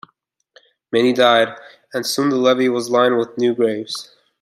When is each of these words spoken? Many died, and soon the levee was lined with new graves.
Many 0.91 1.13
died, 1.13 1.49
and 1.93 2.07
soon 2.07 2.29
the 2.29 2.35
levee 2.35 2.69
was 2.69 2.89
lined 2.89 3.19
with 3.19 3.37
new 3.37 3.53
graves. 3.53 4.11